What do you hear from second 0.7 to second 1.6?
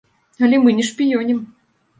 не шпіёнім!